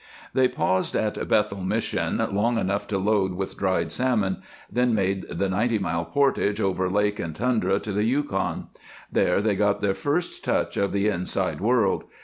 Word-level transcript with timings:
They 0.33 0.47
paused 0.47 0.95
at 0.95 1.27
Bethel 1.27 1.61
Mission 1.61 2.17
long 2.35 2.57
enough 2.57 2.87
to 2.87 2.97
load 2.97 3.35
with 3.35 3.55
dried 3.55 3.91
salmon, 3.91 4.41
then 4.67 4.95
made 4.95 5.27
the 5.29 5.47
ninety 5.47 5.77
mile 5.77 6.05
portage 6.05 6.59
over 6.59 6.89
lake 6.89 7.19
and 7.19 7.35
tundra 7.35 7.79
to 7.81 7.91
the 7.91 8.03
Yukon. 8.03 8.69
There 9.11 9.41
they 9.43 9.55
got 9.55 9.79
their 9.79 9.93
first 9.93 10.43
touch 10.43 10.75
of 10.75 10.91
the 10.91 11.07
"inside" 11.07 11.61
world. 11.61 12.05